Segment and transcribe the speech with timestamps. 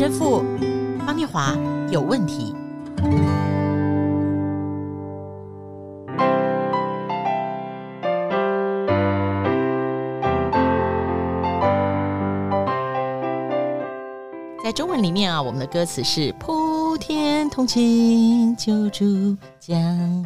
[0.00, 0.42] 神父
[1.04, 1.54] 方念华
[1.90, 2.54] 有问题。
[14.64, 19.04] 在中文里面啊，我们的歌词是“普天同庆，救主
[19.58, 19.76] 降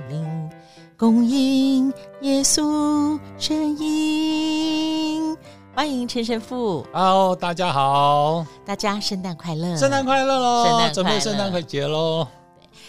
[0.08, 0.50] 临，
[0.96, 5.36] 恭迎耶稣神荫”。
[5.74, 6.86] 欢迎陈神父。
[6.92, 9.76] Hello，大家好，大家圣诞快乐！
[9.76, 10.64] 圣诞快乐喽！
[10.64, 12.28] 圣诞准备圣诞快节喽！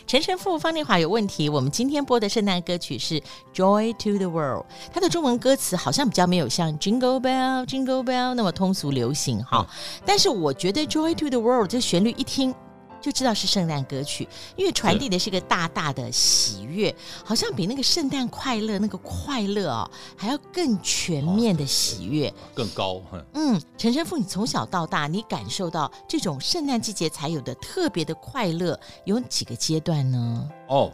[0.05, 1.49] 陈神父方丽华有问题。
[1.49, 3.20] 我们今天播的圣诞歌曲是
[3.55, 4.62] 《Joy to the World》，
[4.93, 9.65] 它的中文歌词好像比较没有像 Jingle Bell Jingle Bell 那么通俗流行哈。
[9.67, 12.54] 嗯、但是我觉得《Joy to the World》这旋律一听，
[13.02, 22.99] 就知道是圣诞歌曲，因为传递的是个大大的喜悦，好像比那个圣诞快乐那个快乐哦还要更全面的喜悦，更高。
[23.34, 30.49] 嗯，陈神父，你从小到大，你感受到这种圣诞季节才有的特别的快乐，有几个阶段呢？
[30.68, 30.91] 哦，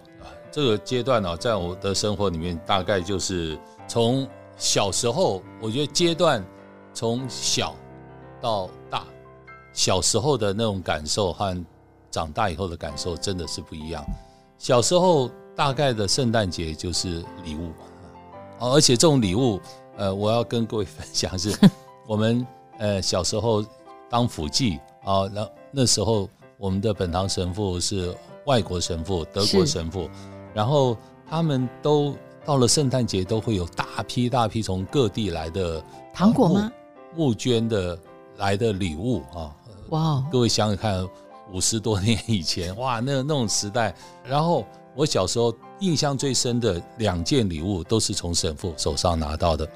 [0.51, 3.57] 这个阶段呢、哦，在我的生活里面，大概就是
[3.87, 6.45] 从小时候，我觉得阶段
[6.93, 7.73] 从小
[8.41, 9.05] 到大，
[9.71, 11.65] 小时候的那种感受和。
[12.11, 14.03] 长大以后的感受真的是不一样。
[14.57, 17.71] 小时候大概的圣诞节就是礼物，
[18.59, 19.59] 而且这种礼物，
[19.97, 21.57] 呃，我要跟各位分享是，
[22.07, 22.45] 我们
[22.77, 23.65] 呃小时候
[24.09, 30.09] 当辅祭啊，那那时候我们的本堂神父是外国神父，德国神父，
[30.53, 30.95] 然后
[31.27, 36.71] 他们都到了圣诞节都会有大批大批从各地来的糖果吗？
[37.15, 37.97] 募捐的
[38.37, 39.55] 来的礼物啊！
[39.89, 41.07] 哇，各位想想看。
[41.51, 43.95] 五十多年以前，哇，那那种时代。
[44.23, 49.67] 然后我小时候印象最深的两件礼物，都是从神父手上拿到的。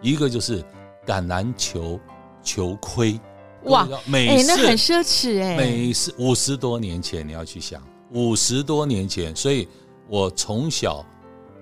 [0.00, 0.62] 一个就是
[1.06, 1.98] 橄榄球
[2.42, 3.18] 球盔，
[3.64, 5.56] 哇，美式，欸，那很奢侈哎。
[5.56, 9.66] 美式五十多年前，你要去想，五十多年前，所以
[10.08, 11.04] 我从小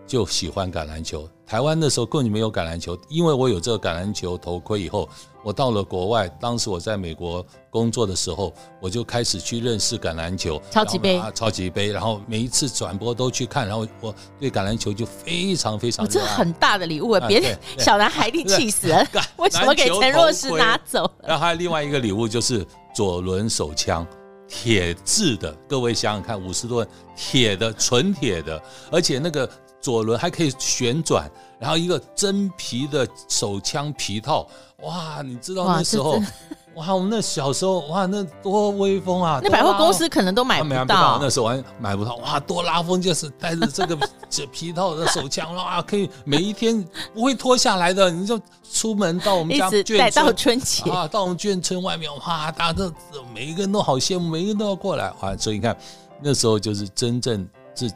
[0.07, 1.29] 就喜欢橄榄球。
[1.53, 5.07] 台湾那时候根本没有橄榄球，因为我有这个橄榄球头盔以后。
[5.45, 16.09] 我到了国外，当时我在美国工作的时候，我就开始去认识橄榄球，超级杯，超级杯，然后每一次转播都去看，然后我对橄榄球就非常非常。
[16.09, 17.27] 这很大的礼物啊！
[17.29, 21.11] 别人小男孩一定气死了， 为什 么给陈若石拿走？
[21.23, 22.65] 然后还有另外一个礼物就是
[22.95, 24.07] 左轮手枪，
[24.49, 26.87] 铁制的，各位想想看，五十多
[27.17, 29.51] 铁的，纯铁的，而且那个
[29.83, 31.31] 左轮还可以旋转。
[31.59, 34.45] 然后一个真皮的手枪皮套，
[34.81, 35.23] 哇！
[35.23, 36.15] 你知道那时候，
[36.75, 39.39] 哇，哇，我们那小时候，哇，那多威风啊！
[39.41, 43.01] 那百货公司可能都买不到，啊、不到那时候还买不到，哇，多拉风！
[43.01, 43.97] 就是带着这个
[44.29, 46.85] 这皮套的手枪，哇，可以每一天
[47.15, 48.41] 不会脱下来的，你就
[48.73, 52.93] 出门到我们家眷村到春节啊，到我们眷村外面，哇，大家都
[53.33, 55.37] 每一个人都好羡慕，每一个人都要过来，哇！
[55.37, 55.77] 所以你看
[56.21, 57.89] 那时候就是真正是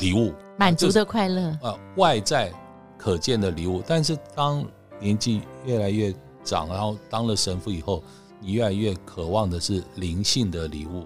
[0.00, 2.52] 礼物，满足的快乐啊，啊，外在。
[2.98, 4.66] 可见的礼物，但是当
[4.98, 8.02] 年纪越来越长，然后当了神父以后，
[8.40, 11.04] 你越来越渴望的是灵性的礼物，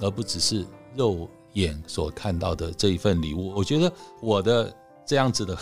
[0.00, 0.64] 而不只是
[0.94, 3.52] 肉眼所看到的这一份礼物。
[3.52, 3.92] 我觉得
[4.22, 4.72] 我的
[5.04, 5.58] 这样子的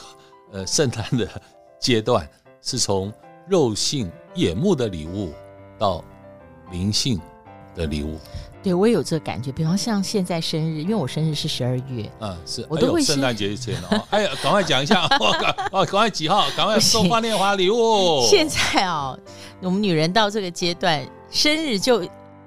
[0.52, 1.26] 呃圣诞的
[1.80, 2.28] 阶段，
[2.60, 3.10] 是从
[3.48, 5.32] 肉性眼目的礼物
[5.78, 6.04] 到
[6.70, 7.18] 灵性
[7.74, 8.18] 的礼物。
[8.66, 9.52] 对，我也有这个感觉。
[9.52, 14.04] 比方像现在生日，因为我生日是十二月，嗯，是，我都会圣诞节前哦。
[14.10, 15.04] 哎呀，赶快讲一下，
[15.70, 16.50] 哦，赶快几号？
[16.56, 18.22] 赶快送花恋花礼物。
[18.28, 19.16] 现在哦，
[19.62, 21.00] 我们女人到这个阶段，
[21.30, 22.04] 生日就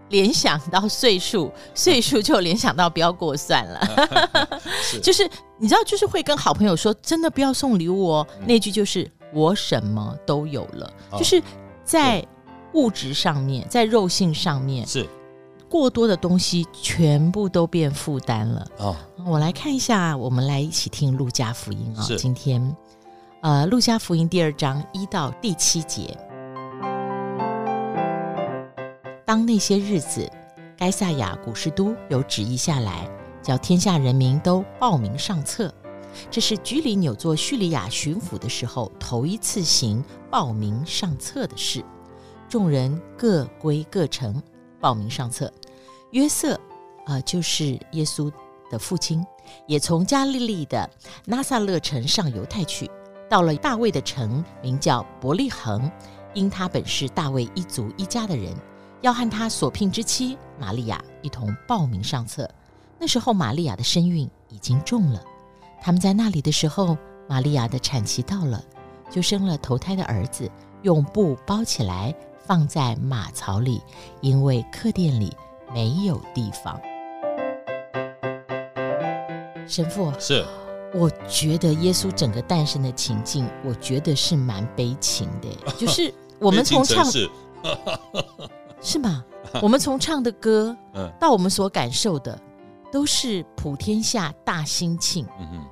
[0.10, 4.60] 联想到岁数，岁数就联想到不要过算了。
[4.84, 5.24] 是就是
[5.58, 8.28] 你知道，就是会跟好朋友说，真的不要送礼物哦。
[8.42, 11.42] 嗯、那句就是我什么都有了，哦、就是
[11.86, 12.22] 在
[12.74, 15.08] 物质上面，在肉性上面是。
[15.70, 18.68] 过多的东西全部都变负担了。
[18.80, 22.02] 哦，我来看一下，我们来一起听路加福音啊。
[22.02, 22.76] 是今天，
[23.42, 26.18] 呃，路加福音第二章一到第七节。
[29.24, 30.28] 当那些日子，
[30.76, 33.08] 该萨亚古士都有旨意下来，
[33.44, 35.72] 叫天下人民都报名上册。
[36.32, 41.86] 这是居里纽做叙利亚巡抚的时候头一次行报名上册的事。
[42.50, 44.42] 众人各归各城。
[44.82, 45.52] 报名上册，
[46.12, 46.56] 约瑟，
[47.06, 48.32] 啊、呃，就是耶稣
[48.72, 49.24] 的父亲，
[49.68, 50.90] 也从加利利的
[51.26, 52.90] 拿撒勒城上犹太去，
[53.30, 55.92] 到了大卫的城，名叫伯利恒，
[56.34, 58.56] 因他本是大卫一族一家的人，
[59.02, 62.50] 要和他所聘之妻玛利亚一同报名上册。
[62.98, 65.24] 那时候玛利亚的身孕已经重了，
[65.82, 66.98] 他们在那里的时候，
[67.28, 68.64] 玛利亚的产期到了，
[69.12, 70.50] 就生了头胎的儿子，
[70.82, 72.16] 用布包起来。
[72.42, 73.80] 放在马槽里，
[74.22, 75.32] 因为客店里
[75.74, 76.80] 没有地方。
[79.68, 80.44] 神父是，
[80.94, 87.06] 我觉得耶稣整个诞生的情境，我觉得是蛮悲情的， 就是我们从唱
[88.82, 89.24] 是，吗？
[89.62, 90.76] 我们从唱的歌，
[91.20, 92.40] 到我们所感受的，
[92.92, 95.26] 都是普天下大兴庆。
[95.40, 95.66] 嗯哼。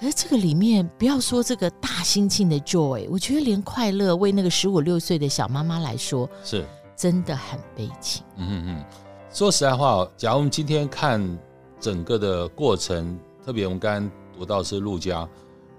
[0.00, 6.66] 可是这个里面，不要说这个大兴庆的 joy，我觉得连快乐为那个十五六岁的小妈妈来说，是
[6.96, 8.24] 真的很悲情。
[8.36, 8.84] 嗯嗯嗯。
[9.32, 11.38] 说实在话，假如我们今天看
[11.80, 13.18] 整个的过程。
[13.44, 15.28] 特别我们刚刚读到是路加，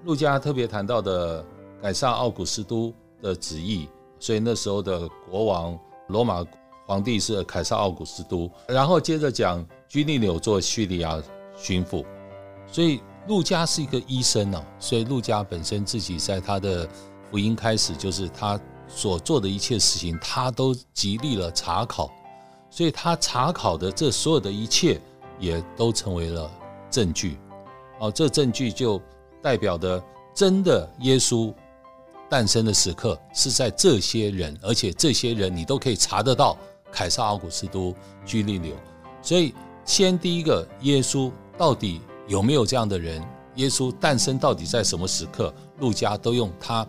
[0.04, 1.46] 路加特别谈到的
[1.82, 3.88] 凯撒奥古斯都的旨意，
[4.20, 5.80] 所以那时候的国王
[6.10, 6.44] 罗马
[6.86, 11.24] 皇帝是凯撒奥古斯都，然后接着讲居利纽做叙利亚
[11.56, 12.04] 巡抚，
[12.68, 16.86] 所以路加是一个医生哦，所以路加本身自己在他的
[17.32, 18.60] 福音开始就是他
[18.90, 22.12] 所做的一切事情，他都极力了查考，
[22.75, 25.00] 所以他查考的这所有的一切
[25.40, 26.50] 也都成为了
[26.90, 27.38] 证据。
[28.00, 29.00] 哦，这证据就
[29.44, 30.04] 代表的
[30.34, 31.54] 真的耶稣
[32.28, 36.58] 诞生的时刻是在这些人，而且这些人你都可以查得到。
[36.92, 37.94] 凯撒奥古斯都、
[38.24, 38.75] 居利流，
[39.22, 39.54] 所以
[39.84, 43.24] 先第一个，耶稣到底有没有这样的人？
[43.56, 45.54] 耶稣诞生到底在什么时刻？
[45.80, 46.86] 路加都用他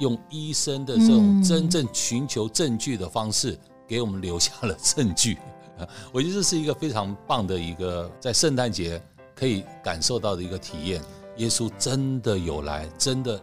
[0.00, 3.56] 用医生的这种真正寻求证据的方式，
[3.86, 5.38] 给我们留下了证据。
[6.12, 9.00] 我觉得这是一个非常棒的一个在圣诞节。
[9.38, 10.98] 可以感受到的一个体验，
[11.36, 13.38] 耶稣真的有来，真的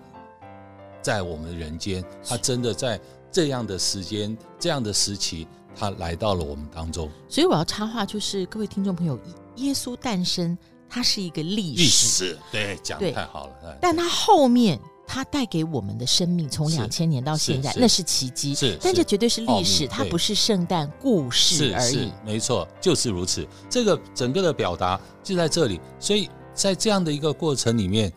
[1.04, 3.00] 在我们人间，他真的在
[3.32, 7.08] 这样的时间、这样的时期，他来到了我们当中。
[7.30, 9.20] 所以我要插话，就是各位听众朋友，
[9.58, 10.58] 耶稣诞生，
[10.90, 13.78] 它是一个历史，历史，对，讲得太好了。
[13.80, 14.80] 但他后面。
[15.14, 18.56] 它带给我们的生命，从两千年到现在，那是奇迹。
[18.56, 22.12] 是，但这绝对是历史，它不是圣诞故事而已。
[22.26, 23.48] 没错，就是如此。
[23.70, 25.80] 这个整个的表达就在这里。
[26.00, 28.12] 所以在这样的一个过程里面，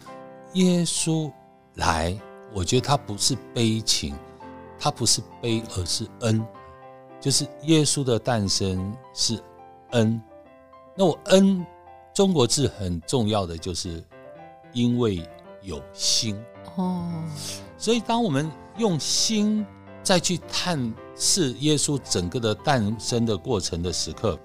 [0.55, 1.31] 耶稣
[1.75, 2.19] 来，
[2.55, 4.15] 我觉得他不是悲情，
[4.79, 6.43] 他不是悲，而是恩。
[7.21, 9.39] 就是耶稣的诞生是
[9.91, 10.19] 恩。
[10.97, 11.63] 那我恩，
[12.15, 14.03] 中国字很重要的就是
[14.73, 15.23] 因为
[15.61, 16.43] 有心。
[16.75, 17.09] 哦，
[17.79, 19.65] 所以当我们用心
[20.03, 24.39] 再去探视耶稣整个的诞生的过程的时刻，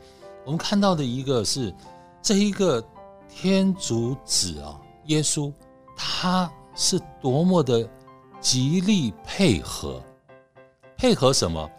[0.45, 1.73] 我们看到的一个是
[2.21, 2.83] 这一个
[3.27, 5.51] 天主子啊，耶稣
[5.97, 7.87] 他是多么的
[8.39, 10.01] 极力配合，
[10.97, 11.69] 配合什么？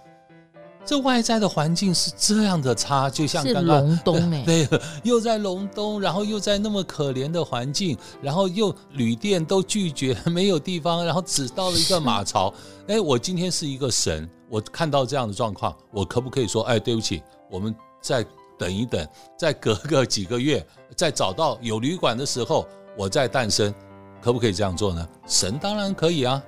[0.84, 4.68] 这外在的环境是这样的差，就像刚刚隆冬哎，对，
[5.04, 12.52] 又在隆冬，然后又在那么可怜的环境，然后又旅店都拒绝， 没有地方，然后只到了一个马槽。
[12.88, 18.26] 哎，我今天是一个神，我看到这样的状况，我可不可以说，哎，对不起，我们再
[18.58, 19.06] 等一等，
[19.38, 22.66] 再隔个几个月，再找到有旅馆的时候，
[22.98, 23.72] 我再诞生，
[24.20, 25.08] 可不可以这样做呢？
[25.28, 26.42] 神当然可以啊，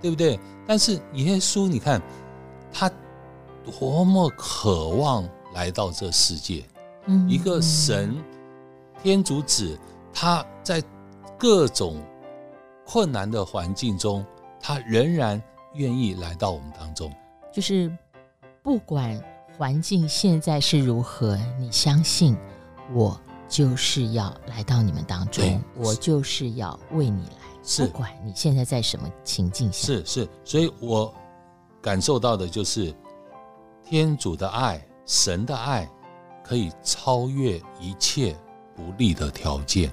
[0.00, 0.38] 对不对？
[0.64, 2.00] 但是耶稣，你看
[2.72, 2.88] 他。
[3.64, 6.64] 多么渴望来到这世界，
[7.28, 8.16] 一个神
[9.02, 9.78] 天主子，
[10.12, 10.82] 他在
[11.38, 12.02] 各种
[12.86, 14.24] 困难的环境中，
[14.60, 15.40] 他仍然
[15.74, 17.12] 愿意来到我们当中。
[17.52, 17.94] 就是
[18.62, 19.22] 不管
[19.58, 22.36] 环境现在是如何，你相信
[22.94, 27.86] 我就是要来到你们当中，我就是要为你来。
[27.86, 31.12] 不管你现在在什么情境下，是是，所以我
[31.82, 32.94] 感受到的就是。
[33.90, 35.90] 天主的爱，神的爱，
[36.44, 38.36] 可以超越一切
[38.72, 39.90] 不利的条件。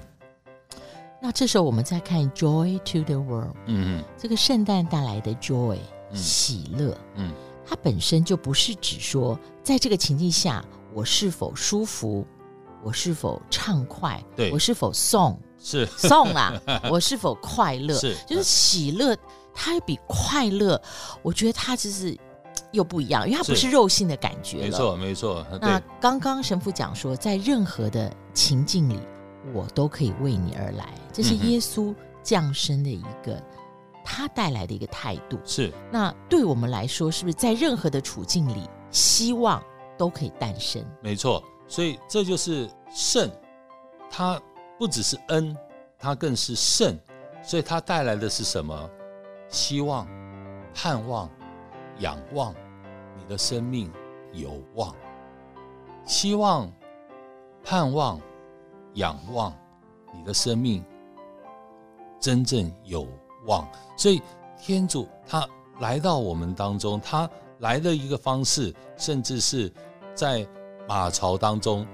[1.20, 3.98] 那这时候我们再看 Joy to the World，嗯。
[3.98, 5.78] 嗯，这个圣诞带来的 Joy，
[6.14, 7.34] 喜乐，嗯，
[7.66, 10.64] 它本身就不是指说在这个情境下
[10.94, 12.24] 我是否舒服，
[12.84, 15.84] 我是否畅快，对，我是否送是。
[15.86, 16.52] 送啊，
[16.88, 18.44] 我是否快乐，是就是。
[18.44, 19.18] 喜乐，
[19.52, 20.80] 它比快乐，
[21.20, 22.16] 我觉得它就是。
[22.72, 24.58] 又不一样，因为它不是肉性的感觉。
[24.58, 25.46] 没错，没错。
[25.60, 28.98] 那刚刚神父讲说，在任何的情境里，
[29.54, 33.44] 我都可以为你而来，这是耶稣降生的一个、嗯、
[34.04, 35.38] 他带来的一个态度。
[35.44, 35.72] 是。
[35.90, 39.62] 那对我们来说，是不是在任何的处境里，希望
[39.96, 40.84] 都可以诞生？
[41.00, 41.42] 没错。
[41.66, 43.30] 所以这就是圣，
[44.10, 44.40] 它
[44.78, 45.56] 不只是恩，
[45.98, 46.98] 它更是圣。
[47.42, 48.90] 所以它带来的是什么？
[49.48, 50.06] 希望、
[50.74, 51.30] 盼望。
[51.98, 52.54] 仰望
[53.16, 53.90] 你的生命
[54.32, 54.94] 有望，
[56.04, 56.70] 希望、
[57.62, 58.20] 盼望、
[58.94, 59.52] 仰望
[60.14, 60.84] 你的生命
[62.20, 63.06] 真正有
[63.46, 63.68] 望。
[63.96, 64.22] 所以
[64.60, 65.46] 天主他
[65.80, 67.28] 来到我们当中，他
[67.58, 69.72] 来的一个方式，甚至是
[70.14, 70.46] 在
[70.88, 71.86] 马槽当中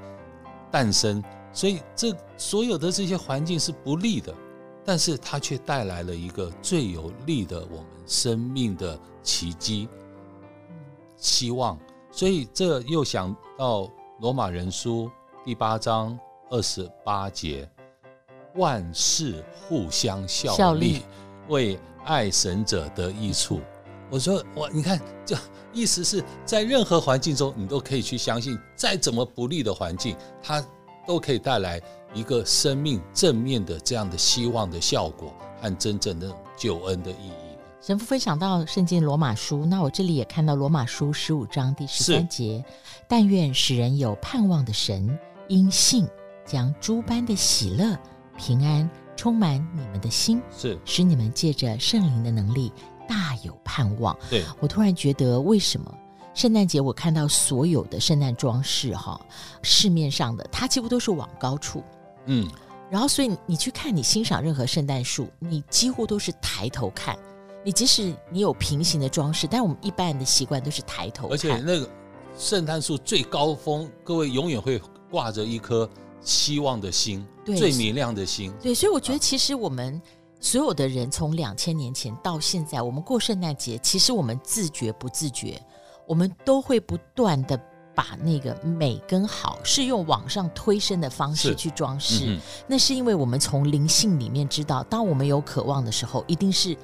[0.70, 4.34] 诞生，所以这所有的这些环境是不利的，
[4.84, 9.88] 但是它却带来了一个最有利的我们生命的奇迹，
[11.16, 11.76] 希望。
[12.12, 13.90] 所以这又想到
[14.20, 15.10] 罗马人书
[15.44, 16.16] 第八章
[16.48, 17.68] 二十八节，
[18.54, 21.02] 万事互相效力，效力
[21.48, 23.60] 为爱神者得益处。
[24.10, 25.36] 我说我你看，这
[25.72, 30.64] 意思是在任何环境中，你都可以去相信，再怎么不利的环境，它
[31.04, 37.43] 都可以带来一个生命正面的这样的希望的效果和真正的救恩的意义。
[37.86, 42.64] 神父分享到圣经罗马书，那我这里也看到罗马书十五章第十三节，
[43.06, 46.08] 但愿使人有盼望的神，因信
[46.46, 47.94] 将诸般的喜乐、
[48.38, 52.72] 平安充满你们的心，是使你们借着圣灵的能力。
[53.06, 54.16] 大有盼望。
[54.30, 55.94] 对，我突然觉得，为什么
[56.32, 59.20] 圣诞节我看到所有的圣诞装饰哈，
[59.60, 61.84] 市面上的它几乎都是往高处，
[62.24, 62.50] 嗯，
[62.88, 67.14] 然后所以你去看你欣赏任何圣诞树，你几乎都是抬头看。
[67.64, 71.28] 你即使你有平行的装饰，但我们一般人的习惯都是抬头。
[71.28, 71.88] 而且那个
[72.38, 74.80] 圣诞树最高峰，各位永远会
[75.10, 75.88] 挂着一颗
[76.20, 78.52] 希望的心，最明亮的心。
[78.62, 80.00] 对，所以我觉得其实我们。
[80.40, 85.58] 所有的人从两千年前到现在，我们过圣诞节，其实我们自觉不自觉，
[86.06, 87.58] 我们都会不断的
[87.94, 92.26] 把那个美跟好是用往上推升的方式去装饰。
[92.26, 96.76] 嗯、那是因为我们从灵性里面知道，当我们有渴望的时候，一定是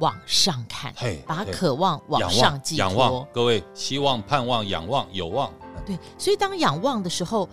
[0.00, 0.94] 往上看，
[1.26, 2.86] 把渴望往上寄托。
[2.86, 5.52] 仰望，各位，希望、盼望、仰望、有望。
[5.86, 7.48] 对，所以当仰望的时候。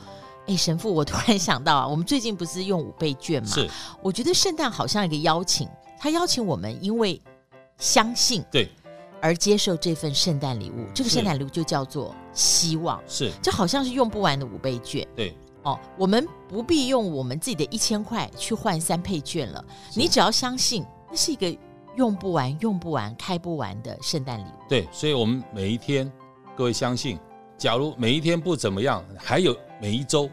[0.48, 3.50] 哎，神父，我突然想到啊， 我们最近不是用五倍券吗？
[3.52, 3.68] 是，
[4.00, 7.20] 我觉得圣诞好像一个邀请，他邀请我们，因为
[7.80, 8.70] 相信对
[9.20, 10.86] 而接受这份圣诞礼物。
[10.94, 15.08] 这个圣诞礼物就叫做希望，是，就好像是用不完的五倍券。
[15.16, 21.58] 对，哦，我们不必用我们自己的一千块去换三倍券了，你只要相信，那是一个
[21.96, 24.70] 用不完、用不完、开不完的圣诞礼物。
[24.70, 26.12] 对，所以我们每一天，
[26.56, 27.18] 各位相信。
[27.58, 30.30] 假如每一天不怎么样，还有每一周，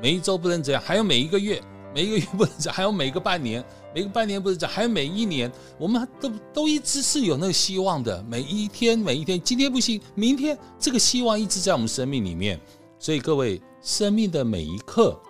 [0.00, 1.62] 每一周不能这样，还有每一个月，
[1.94, 3.62] 每一个月不能这样， 还有每个半年，
[3.94, 8.22] 每个半年不能这样，还有每一年，我们都都一直是有那个希望的。
[8.22, 12.58] 每一天，每一天，今天不行，明天这个希望一直在我们生命里面。
[12.98, 15.20] 所以各位，生命的每一刻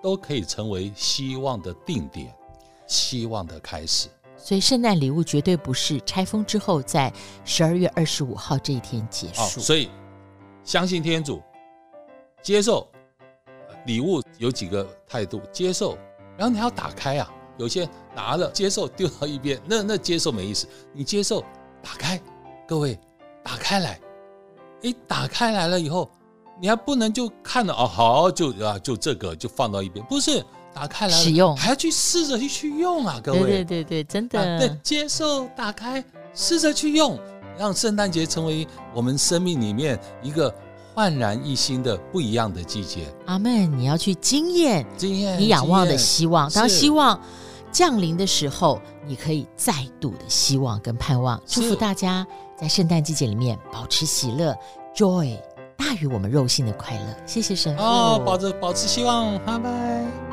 [0.00, 2.32] 都可以成为希望的定点，
[2.86, 4.08] 希望的开始。
[4.46, 7.12] 所以，圣诞礼物绝对不是拆封之后在
[7.44, 9.42] 十二月二十五号这一天结束。
[9.42, 9.90] 哦，所以。
[10.62, 11.40] 相信天主，
[12.42, 12.88] 接受
[13.86, 15.96] 礼物有几个态度：接受，
[16.36, 17.32] 然后你要打开啊。
[17.56, 20.66] 有些拿了接受丢到一边，那那接受没意思。
[20.92, 21.40] 你接受，
[21.82, 22.20] 打开，
[22.66, 22.98] 各位
[23.44, 24.00] 打开来，
[24.82, 26.10] 诶，打开来了以后，
[26.60, 30.44] 你还不能就看了哦，好就啊就这个就放到一边，不是
[30.76, 33.40] 打开来了使用，还要去试着去去用啊，各位。
[33.40, 34.38] 对对对对，真的。
[34.38, 36.04] 啊、对，接受，打开，
[36.34, 37.18] 试着去用。
[37.58, 40.54] 让圣诞节成为我们生命里面一个
[40.94, 43.06] 焕然一新的不一样的季节。
[43.24, 43.78] 阿门！
[43.78, 46.50] 你要去经验，经验你仰望的希望。
[46.50, 47.18] 当希望
[47.72, 51.40] 降临的时候，你可以再度的希望跟盼望。
[51.46, 54.54] 祝福大家在圣诞季节里面保持喜乐
[54.94, 55.38] ，joy
[55.78, 57.16] 大于我们肉性的快乐。
[57.24, 57.82] 谢谢神父。
[57.82, 60.25] 哦，保持保持希望，拜拜。